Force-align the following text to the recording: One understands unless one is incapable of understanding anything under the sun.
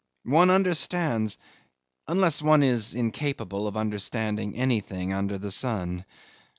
One 0.25 0.49
understands 0.49 1.37
unless 2.07 2.41
one 2.41 2.63
is 2.63 2.95
incapable 2.95 3.67
of 3.67 3.77
understanding 3.77 4.55
anything 4.55 5.13
under 5.13 5.37
the 5.37 5.51
sun. 5.51 6.05